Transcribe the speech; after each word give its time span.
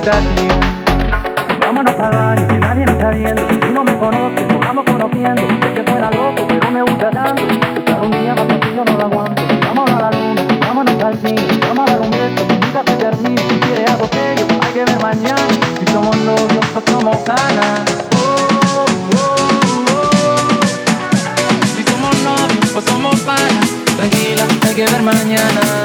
olvidarme. 0.00 0.48
Vámonos 1.60 1.94
a 1.98 2.10
dar 2.10 2.46
que 2.46 2.58
nadie 2.58 2.86
me 2.86 2.92
está 2.92 3.10
viendo. 3.10 3.48
Si 3.48 3.70
no 3.72 3.84
me 3.84 3.98
conoces, 3.98 4.46
nos 4.48 4.60
vamos 4.60 4.84
conociendo. 4.84 5.42
Que 5.74 5.82
fuera 5.82 6.10
loco, 6.10 6.46
pero 6.48 6.70
me 6.70 6.82
gusta 6.82 7.10
tanto. 7.10 7.42
Estar 7.76 8.00
un 8.00 8.10
día 8.10 8.34
más 8.34 8.46
que 8.46 8.74
yo 8.74 8.84
no 8.84 8.92
lo 8.92 9.04
aguanto. 9.04 9.42
Vámonos 9.66 9.94
a 9.94 10.00
la 10.00 10.10
luna, 10.10 10.42
vámonos 10.60 11.04
al 11.04 11.18
cine. 11.18 11.60
Vamos 11.68 11.88
a 11.88 11.92
dar 11.92 12.00
un 12.00 12.10
beso, 12.10 12.48
que 12.48 12.54
nunca 12.54 12.82
se 12.86 12.96
termine. 12.96 13.42
Si 13.48 13.60
quieres 13.60 13.90
algo 13.90 14.08
serio, 14.08 14.46
hay 14.62 14.72
que 14.72 14.84
ver 14.84 15.02
mañana. 15.02 15.48
Si 15.78 15.92
somos 15.92 16.16
novios, 16.16 16.66
pues 16.72 16.84
somos 16.86 17.16
canas. 17.18 17.80
Si 21.76 21.82
somos 21.84 22.14
novios, 22.24 22.70
pues 22.72 22.84
somos 22.84 23.20
panas. 23.20 23.68
Tranquila, 23.96 24.44
hay 24.66 24.74
que 24.74 24.86
ver 24.86 25.02
mañana. 25.02 25.79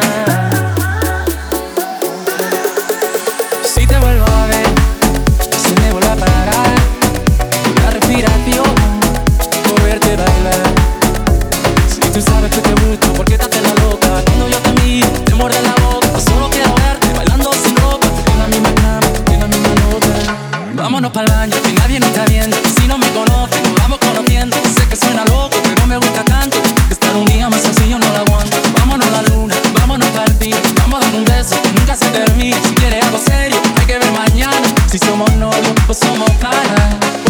Vámonos 20.85 21.11
pa'l 21.11 21.25
baño, 21.25 21.59
que 21.63 21.73
nadie 21.73 21.99
nos 21.99 22.09
está 22.09 22.25
viendo. 22.25 22.55
Si 22.77 22.87
no 22.87 22.99
me 22.99 23.09
conoces, 23.09 23.59
nos 23.63 23.73
vamos 23.73 23.97
conociendo. 23.97 24.55
Sé 24.77 24.87
que 24.87 24.95
suena 24.95 25.25
loco, 25.25 25.57
pero 25.63 25.87
me 25.87 25.97
gusta 25.97 26.23
tanto. 26.23 26.61
Estar 26.91 27.15
un 27.15 27.25
día 27.25 27.49
más 27.49 27.63
yo 27.89 27.97
no 27.97 28.07
lo 28.07 28.17
aguanto. 28.19 28.57
Vámonos 28.77 29.07
a 29.07 29.09
la 29.09 29.21
luna, 29.23 29.55
vámonos 29.79 30.07
pa'l 30.09 30.31
cine. 30.39 30.61
Vamos 30.77 31.01
a 31.01 31.05
dar 31.07 31.15
un 31.15 31.25
beso 31.25 31.55
nunca 31.75 31.95
se 31.95 32.05
termine. 32.09 32.55
Si 32.61 32.75
quieres 32.75 33.03
algo 33.03 33.17
serio, 33.17 33.59
hay 33.79 33.85
que 33.87 33.97
ver 33.97 34.11
mañana. 34.11 34.61
Si 34.85 34.99
somos 34.99 35.33
novios, 35.33 35.73
pues 35.87 35.97
somos 35.97 36.29
caras. 36.39 37.24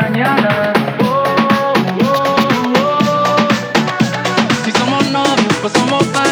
mañana. 0.00 0.72
Oh, 1.00 1.74
oh, 2.04 3.48
si 4.64 4.70
somos 4.72 5.04
novios, 5.10 5.54
pues 5.60 5.72
somos 5.72 6.04
padres. 6.06 6.27